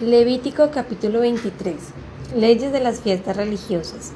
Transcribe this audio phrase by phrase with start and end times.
[0.00, 1.74] Levítico capítulo 23.
[2.36, 4.12] Leyes de las fiestas religiosas.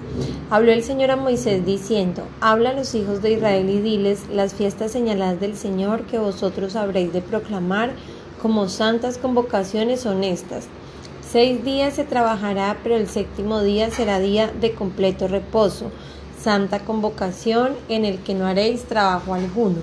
[0.48, 4.54] Habló el Señor a Moisés diciendo, Habla a los hijos de Israel y diles las
[4.54, 7.90] fiestas señaladas del Señor que vosotros habréis de proclamar
[8.40, 10.68] como santas convocaciones honestas.
[11.28, 15.90] Seis días se trabajará, pero el séptimo día será día de completo reposo,
[16.40, 19.80] santa convocación en el que no haréis trabajo alguno.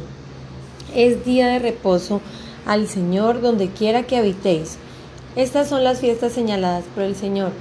[0.95, 2.21] Es día de reposo
[2.65, 4.77] al Señor donde quiera que habitéis
[5.39, 7.53] estas son las fiestas señaladas por el Señor,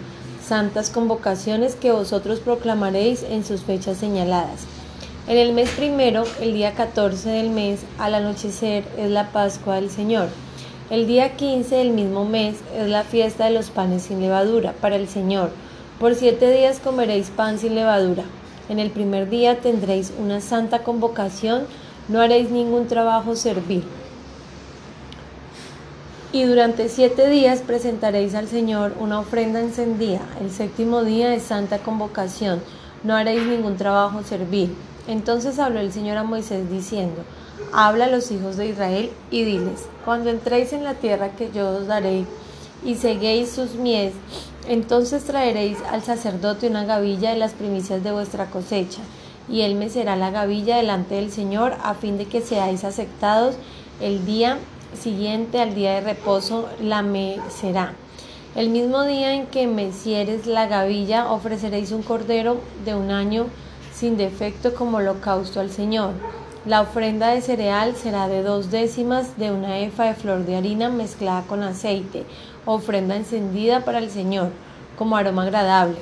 [0.45, 4.63] santas convocaciones que vosotros proclamaréis en sus fechas señaladas.
[5.29, 9.91] En el mes primero, el día 14 del mes, al anochecer, es la Pascua del
[9.91, 10.29] Señor.
[10.91, 14.97] El día 15 del mismo mes es la fiesta de los panes sin levadura para
[14.97, 15.51] el Señor.
[16.01, 18.25] Por siete días comeréis pan sin levadura.
[18.69, 21.67] En el primer día tendréis una santa convocación,
[22.09, 23.85] no haréis ningún trabajo servil.
[26.31, 30.21] Y durante siete días presentaréis al Señor una ofrenda encendida.
[30.43, 32.61] El séptimo día es santa convocación.
[33.03, 34.75] No haréis ningún trabajo servil.
[35.07, 37.23] Entonces habló el Señor a Moisés diciendo,
[37.73, 41.71] Habla a los hijos de Israel y diles, cuando entréis en la tierra que yo
[41.71, 42.27] os daré
[42.85, 44.13] y seguéis sus mies,
[44.69, 49.01] entonces traeréis al sacerdote una gavilla de las primicias de vuestra cosecha,
[49.49, 53.57] y él me será la gavilla delante del Señor, a fin de que seáis aceptados
[54.01, 54.59] el día
[54.95, 57.95] siguiente al día de reposo la mecerá.
[58.55, 63.47] El mismo día en que mecieres la gavilla, ofreceréis un cordero de un año
[63.95, 66.13] sin defecto como holocausto al Señor.
[66.65, 70.89] La ofrenda de cereal será de dos décimas de una efa de flor de harina
[70.89, 72.25] mezclada con aceite,
[72.67, 74.51] ofrenda encendida para el Señor,
[74.97, 75.99] como aroma agradable.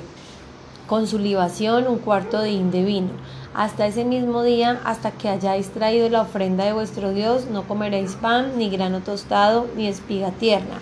[0.87, 3.11] Con su libación un cuarto de hin de vino
[3.53, 8.13] hasta ese mismo día, hasta que hayáis traído la ofrenda de vuestro Dios, no comeréis
[8.13, 10.79] pan, ni grano tostado, ni espiga tierna.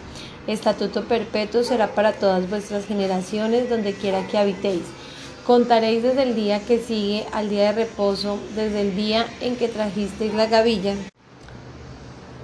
[0.47, 4.83] Estatuto perpetuo será para todas vuestras generaciones, donde quiera que habitéis.
[5.45, 9.67] Contaréis desde el día que sigue al día de reposo, desde el día en que
[9.67, 10.95] trajisteis la gavilla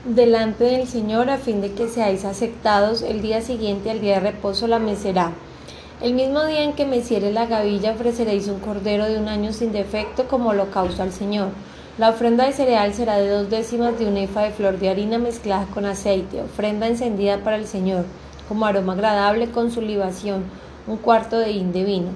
[0.06, 4.32] delante del Señor, a fin de que seáis aceptados el día siguiente al día de
[4.32, 5.32] reposo la mecerá
[6.02, 9.54] el mismo día en que me cierre la gavilla ofreceréis un cordero de un año
[9.54, 11.50] sin defecto como holocausto al Señor.
[12.00, 15.20] La ofrenda de cereal será de dos décimas de un efa de flor de harina
[15.20, 18.06] mezclada con aceite, ofrenda encendida para el Señor,
[18.48, 20.44] como aroma agradable con su libación,
[20.88, 22.10] un cuarto de hin de vino.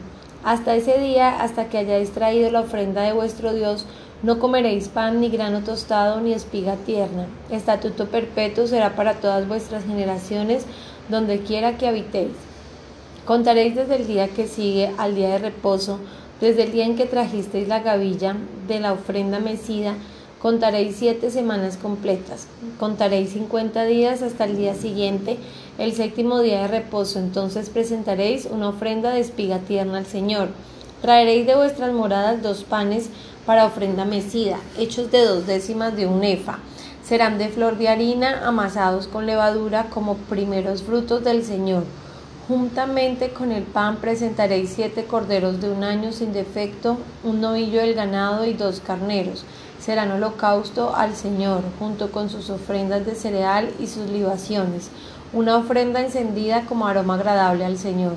[0.44, 3.86] Hasta ese día, hasta que hayáis traído la ofrenda de vuestro Dios,
[4.24, 7.28] no comeréis pan, ni grano tostado, ni espiga tierna.
[7.52, 10.66] Estatuto perpetuo será para todas vuestras generaciones,
[11.08, 12.45] donde quiera que habitéis.
[13.26, 15.98] Contaréis desde el día que sigue al día de reposo,
[16.40, 18.36] desde el día en que trajisteis la gavilla
[18.68, 19.96] de la ofrenda mecida,
[20.40, 22.46] contaréis siete semanas completas.
[22.80, 25.40] Contaréis cincuenta días hasta el día siguiente,
[25.80, 27.18] el séptimo día de reposo.
[27.18, 30.50] Entonces presentaréis una ofrenda de espiga tierna al Señor.
[31.02, 33.10] Traeréis de vuestras moradas dos panes
[33.48, 36.60] para ofrenda mecida, hechos de dos décimas de un efa.
[37.04, 41.86] Serán de flor de harina, amasados con levadura como primeros frutos del Señor
[42.48, 47.96] Juntamente con el pan presentaréis siete corderos de un año sin defecto, un novillo del
[47.96, 49.46] ganado y dos carneros.
[49.80, 54.92] Serán holocausto al Señor, junto con sus ofrendas de cereal y sus libaciones,
[55.34, 58.14] una ofrenda encendida como aroma agradable al Señor.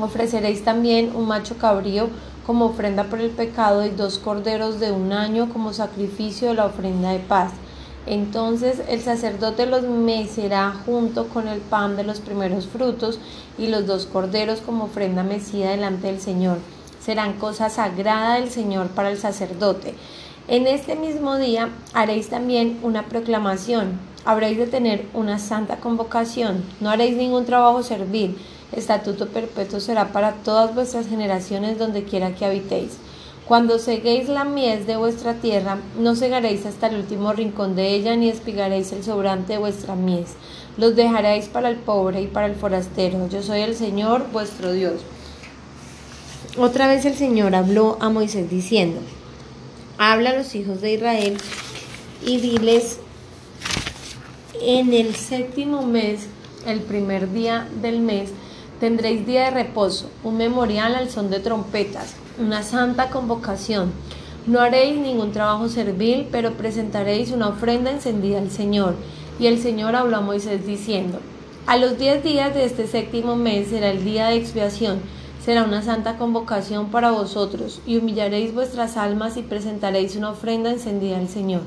[0.00, 2.08] Ofreceréis también un macho cabrío
[2.44, 6.66] como ofrenda por el pecado y dos corderos de un año como sacrificio de la
[6.66, 7.52] ofrenda de paz
[8.08, 13.20] entonces el sacerdote los mecerá junto con el pan de los primeros frutos
[13.58, 16.58] y los dos corderos como ofrenda mecida delante del Señor.
[17.00, 19.94] Serán cosa sagrada del Señor para el sacerdote.
[20.48, 23.98] En este mismo día haréis también una proclamación.
[24.24, 26.64] Habréis de tener una santa convocación.
[26.80, 28.38] No haréis ningún trabajo servil.
[28.72, 32.98] Estatuto perpetuo será para todas vuestras generaciones donde quiera que habitéis.
[33.48, 38.14] Cuando seguéis la mies de vuestra tierra, no segaréis hasta el último rincón de ella,
[38.14, 40.34] ni espigaréis el sobrante de vuestra mies.
[40.76, 43.26] Los dejaréis para el pobre y para el forastero.
[43.30, 45.00] Yo soy el Señor vuestro Dios.
[46.58, 49.00] Otra vez el Señor habló a Moisés diciendo,
[49.96, 51.38] habla a los hijos de Israel
[52.26, 53.00] y diles,
[54.60, 56.26] en el séptimo mes,
[56.66, 58.28] el primer día del mes,
[58.78, 63.92] tendréis día de reposo, un memorial al son de trompetas una santa convocación.
[64.46, 68.94] No haréis ningún trabajo servil, pero presentaréis una ofrenda encendida al Señor.
[69.38, 71.18] Y el Señor habló a Moisés diciendo,
[71.66, 75.00] A los diez días de este séptimo mes será el día de expiación,
[75.44, 81.18] será una santa convocación para vosotros, y humillaréis vuestras almas y presentaréis una ofrenda encendida
[81.18, 81.62] al Señor.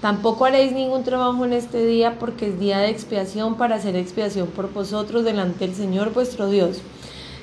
[0.00, 4.46] Tampoco haréis ningún trabajo en este día porque es día de expiación para hacer expiación
[4.48, 6.82] por vosotros delante del Señor vuestro Dios.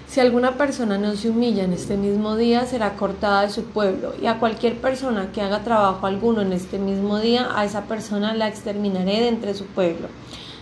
[0.07, 4.13] Si alguna persona no se humilla en este mismo día, será cortada de su pueblo,
[4.21, 8.33] y a cualquier persona que haga trabajo alguno en este mismo día, a esa persona
[8.33, 10.07] la exterminaré de entre su pueblo.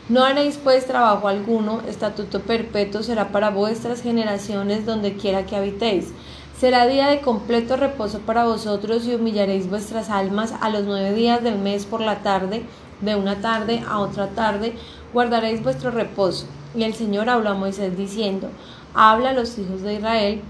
[0.09, 6.13] No haréis pues trabajo alguno, estatuto perpetuo será para vuestras generaciones donde quiera que habitéis.
[6.59, 11.43] Será día de completo reposo para vosotros y humillaréis vuestras almas a los nueve días
[11.43, 12.63] del mes por la tarde,
[13.01, 14.75] de una tarde a otra tarde,
[15.13, 16.47] guardaréis vuestro reposo.
[16.75, 18.49] Y el Señor habló a Moisés diciendo,
[18.93, 20.41] habla a los hijos de Israel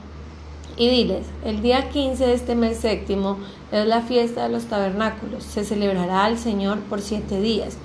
[0.76, 3.38] y diles, el día 15 de este mes séptimo
[3.72, 7.78] es la fiesta de los tabernáculos, se celebrará al Señor por siete días.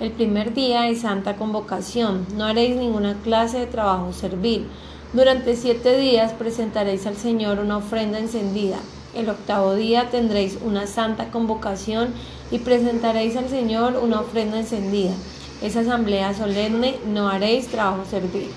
[0.00, 4.66] El primer día es santa convocación, no haréis ninguna clase de trabajo servil.
[5.12, 8.78] Durante siete días presentaréis al Señor una ofrenda encendida.
[9.14, 12.14] El octavo día tendréis una santa convocación
[12.50, 15.12] y presentaréis al Señor una ofrenda encendida.
[15.60, 18.48] Esa asamblea solemne no haréis trabajo servil.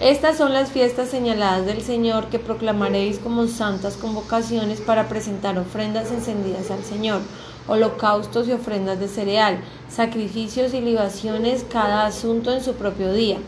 [0.00, 6.12] Estas son las fiestas señaladas del Señor que proclamaréis como santas convocaciones para presentar ofrendas
[6.12, 7.20] encendidas al Señor
[7.68, 13.38] holocaustos y ofrendas de cereal, sacrificios y libaciones, cada asunto en su propio día.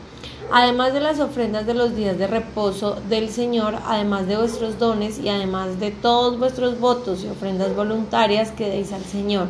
[0.52, 5.19] Además de las ofrendas de los días de reposo del Señor, además de vuestros dones
[5.19, 9.49] y además de todos vuestros votos y ofrendas voluntarias que deis al Señor.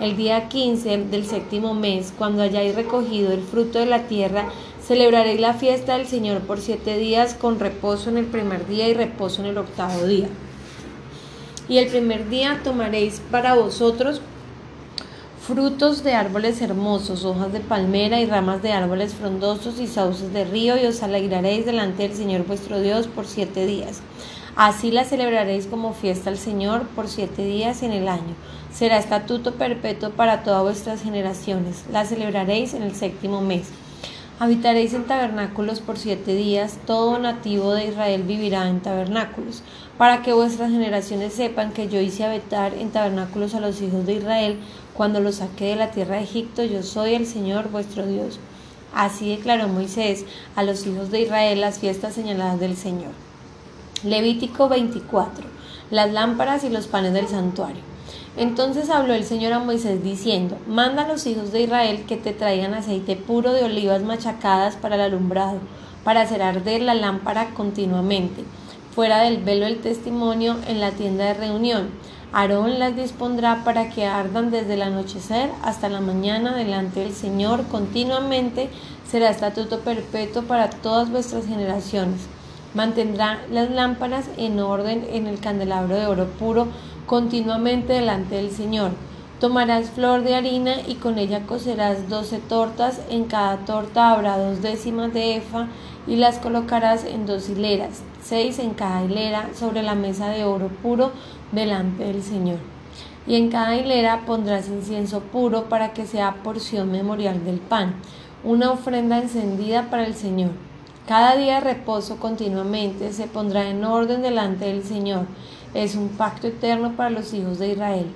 [0.00, 4.48] El día 15 del séptimo mes, cuando hayáis recogido el fruto de la tierra,
[4.86, 8.94] celebraréis la fiesta del Señor por siete días, con reposo en el primer día y
[8.94, 10.28] reposo en el octavo día.
[11.68, 14.20] Y el primer día tomaréis para vosotros
[15.46, 20.44] frutos de árboles hermosos, hojas de palmera y ramas de árboles frondosos y sauces de
[20.44, 24.00] río, y os alegraréis delante del Señor vuestro Dios por siete días.
[24.56, 28.34] Así la celebraréis como fiesta al Señor por siete días en el año.
[28.72, 31.84] Será estatuto perpetuo para todas vuestras generaciones.
[31.90, 33.68] La celebraréis en el séptimo mes.
[34.40, 39.62] Habitaréis en tabernáculos por siete días, todo nativo de Israel vivirá en tabernáculos,
[39.96, 44.14] para que vuestras generaciones sepan que yo hice habitar en tabernáculos a los hijos de
[44.14, 44.58] Israel
[44.92, 48.40] cuando los saqué de la tierra de Egipto, yo soy el Señor vuestro Dios.
[48.92, 50.24] Así declaró Moisés
[50.56, 53.12] a los hijos de Israel las fiestas señaladas del Señor.
[54.02, 55.46] Levítico 24.
[55.92, 57.93] Las lámparas y los panes del santuario.
[58.36, 62.32] Entonces habló el Señor a Moisés diciendo, Manda a los hijos de Israel que te
[62.32, 65.60] traigan aceite puro de olivas machacadas para el alumbrado,
[66.02, 68.42] para hacer arder la lámpara continuamente,
[68.92, 71.90] fuera del velo del testimonio en la tienda de reunión.
[72.32, 77.68] Aarón las dispondrá para que ardan desde el anochecer hasta la mañana delante del Señor
[77.68, 78.68] continuamente,
[79.08, 82.22] será estatuto perpetuo para todas vuestras generaciones.
[82.74, 86.66] Mantendrá las lámparas en orden en el candelabro de oro puro,
[87.06, 88.92] continuamente delante del Señor.
[89.40, 94.62] Tomarás flor de harina y con ella cocerás doce tortas, en cada torta habrá dos
[94.62, 95.68] décimas de efa
[96.06, 100.68] y las colocarás en dos hileras, seis en cada hilera sobre la mesa de oro
[100.82, 101.12] puro
[101.52, 102.58] delante del Señor.
[103.26, 107.94] Y en cada hilera pondrás incienso puro para que sea porción memorial del pan,
[108.44, 110.50] una ofrenda encendida para el Señor.
[111.08, 115.26] Cada día de reposo continuamente se pondrá en orden delante del Señor
[115.74, 118.06] es un pacto eterno para los hijos de Israel,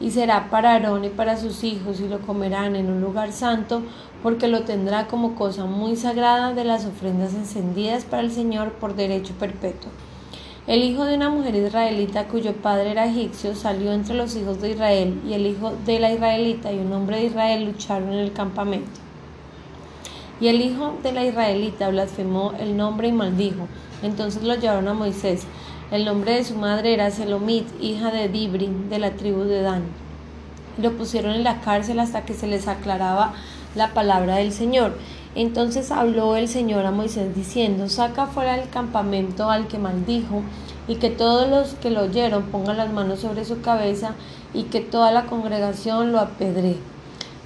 [0.00, 3.82] y será para Aarón y para sus hijos, y lo comerán en un lugar santo,
[4.22, 8.94] porque lo tendrá como cosa muy sagrada de las ofrendas encendidas para el Señor por
[8.94, 9.90] derecho perpetuo.
[10.68, 14.70] El hijo de una mujer israelita cuyo padre era egipcio salió entre los hijos de
[14.70, 18.32] Israel, y el hijo de la israelita y un hombre de Israel lucharon en el
[18.32, 19.00] campamento.
[20.40, 23.66] Y el hijo de la israelita blasfemó el nombre y maldijo.
[24.02, 25.46] Entonces lo llevaron a Moisés
[25.90, 29.84] el nombre de su madre era Selomit, hija de Dibri, de la tribu de Dan.
[30.76, 33.32] Lo pusieron en la cárcel hasta que se les aclaraba
[33.74, 34.98] la palabra del Señor.
[35.34, 40.42] Entonces habló el Señor a Moisés diciendo, saca fuera del campamento al que maldijo,
[40.86, 44.12] y que todos los que lo oyeron pongan las manos sobre su cabeza,
[44.52, 46.76] y que toda la congregación lo apedre.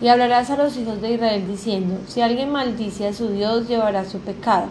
[0.01, 4.05] Y hablarás a los hijos de Israel diciendo, si alguien maldice a su Dios, llevará
[4.05, 4.67] su pecado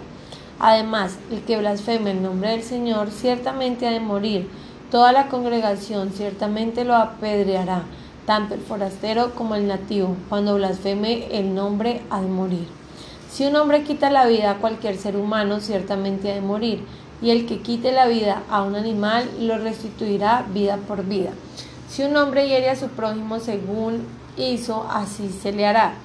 [0.63, 4.47] Además, el que blasfeme el nombre del Señor ciertamente ha de morir.
[4.91, 7.81] Toda la congregación ciertamente lo apedreará,
[8.27, 10.15] tanto el forastero como el nativo.
[10.29, 12.67] Cuando blasfeme el nombre ha de morir.
[13.31, 16.85] Si un hombre quita la vida a cualquier ser humano, ciertamente ha de morir.
[17.23, 21.31] Y el que quite la vida a un animal lo restituirá vida por vida.
[21.89, 24.05] Si un hombre hiere a su prójimo según
[24.37, 25.95] hizo, así se le hará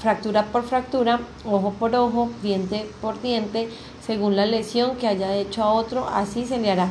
[0.00, 3.68] fractura por fractura, ojo por ojo, diente por diente,
[4.04, 6.88] según la lesión que haya hecho a otro, así se le hará.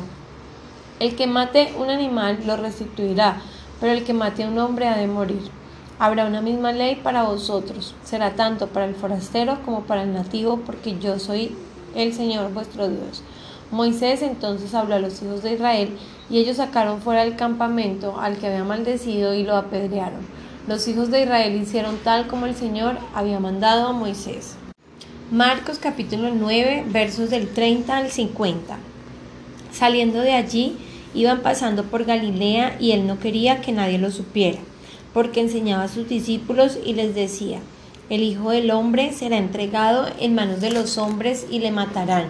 [1.00, 3.42] El que mate un animal lo restituirá,
[3.80, 5.50] pero el que mate a un hombre ha de morir.
[5.98, 10.60] Habrá una misma ley para vosotros, será tanto para el forastero como para el nativo,
[10.64, 11.56] porque yo soy
[11.96, 13.22] el Señor vuestro Dios.
[13.72, 15.98] Moisés entonces habló a los hijos de Israel,
[16.30, 20.39] y ellos sacaron fuera del campamento al que había maldecido y lo apedrearon.
[20.68, 24.56] Los hijos de Israel hicieron tal como el Señor había mandado a Moisés.
[25.30, 28.76] Marcos capítulo 9 versos del 30 al 50.
[29.72, 30.76] Saliendo de allí,
[31.14, 34.58] iban pasando por Galilea y él no quería que nadie lo supiera
[35.12, 37.58] porque enseñaba a sus discípulos y les decía,
[38.08, 42.28] el Hijo del Hombre será entregado en manos de los hombres y le matarán,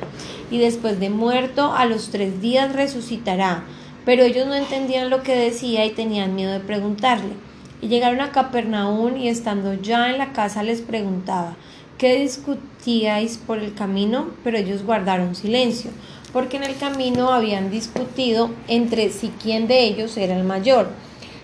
[0.50, 3.64] y después de muerto a los tres días resucitará.
[4.04, 7.34] Pero ellos no entendían lo que decía y tenían miedo de preguntarle.
[7.82, 11.56] Y llegaron a Capernaum y estando ya en la casa les preguntaba,
[11.96, 14.28] ¿qué discutíais por el camino?
[14.44, 15.90] Pero ellos guardaron silencio,
[16.32, 20.88] porque en el camino habían discutido entre si quién de ellos era el mayor.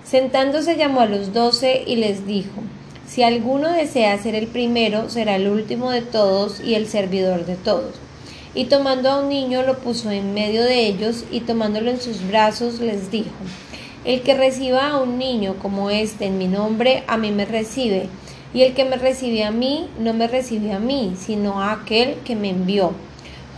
[0.04, 2.62] Sentándose llamó a los doce y les dijo,
[3.06, 7.56] Si alguno desea ser el primero, será el último de todos y el servidor de
[7.56, 7.94] todos.
[8.54, 12.26] Y tomando a un niño lo puso en medio de ellos y tomándolo en sus
[12.26, 13.34] brazos les dijo,
[14.06, 18.08] El que reciba a un niño como este en mi nombre, a mí me recibe,
[18.54, 22.14] y el que me recibe a mí, no me recibe a mí, sino a aquel
[22.24, 22.92] que me envió.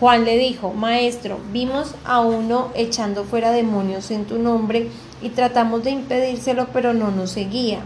[0.01, 4.89] Juan le dijo, Maestro, vimos a uno echando fuera demonios en tu nombre
[5.21, 7.81] y tratamos de impedírselo, pero no nos seguía.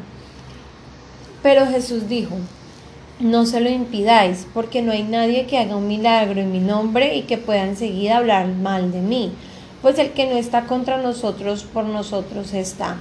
[1.43, 2.37] Pero Jesús dijo,
[3.19, 7.17] no se lo impidáis, porque no hay nadie que haga un milagro en mi nombre
[7.17, 9.33] y que pueda enseguida hablar mal de mí,
[9.83, 12.97] pues el que no está contra nosotros, por nosotros está.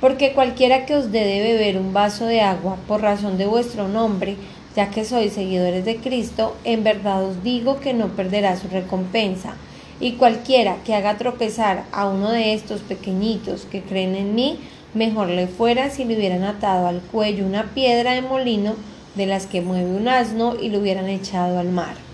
[0.00, 3.88] Porque cualquiera que os dé de beber un vaso de agua por razón de vuestro
[3.88, 4.36] nombre,
[4.74, 9.54] ya que sois seguidores de Cristo, en verdad os digo que no perderá su recompensa.
[10.00, 14.58] Y cualquiera que haga tropezar a uno de estos pequeñitos que creen en mí,
[14.94, 18.74] mejor le fuera si le hubieran atado al cuello una piedra de molino
[19.14, 22.11] de las que mueve un asno y lo hubieran echado al mar.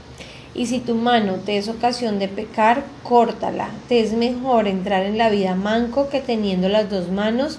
[0.55, 3.69] Y si tu mano te es ocasión de pecar, córtala.
[3.89, 7.59] Te es mejor entrar en la vida manco que teniendo las dos manos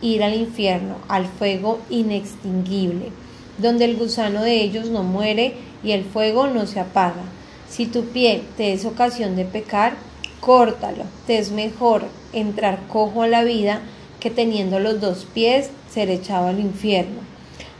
[0.00, 3.10] ir al infierno, al fuego inextinguible
[3.58, 5.54] donde el gusano de ellos no muere
[5.84, 7.22] y el fuego no se apaga.
[7.68, 9.94] Si tu pie te es ocasión de pecar,
[10.40, 11.04] córtalo.
[11.26, 13.80] Te es mejor entrar cojo a la vida
[14.20, 17.20] que teniendo los dos pies ser echado al infierno,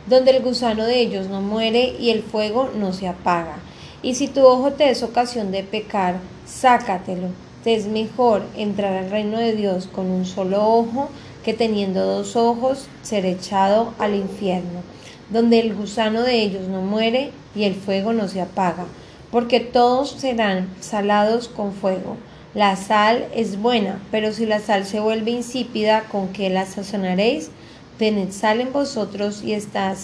[0.07, 3.57] donde el gusano de ellos no muere y el fuego no se apaga.
[4.01, 6.15] Y si tu ojo te es ocasión de pecar,
[6.45, 7.27] sácatelo.
[7.63, 11.09] Te es mejor entrar al reino de Dios con un solo ojo
[11.43, 14.81] que teniendo dos ojos ser echado al infierno
[15.29, 18.85] donde el gusano de ellos no muere y el fuego no se apaga,
[19.31, 22.17] porque todos serán salados con fuego.
[22.55, 27.51] La sal es buena, pero si la sal se vuelve insípida, ¿con qué la sazonaréis?
[27.99, 29.97] Tened sal en vosotros y estad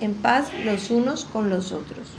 [0.00, 2.08] en paz los unos con los otros.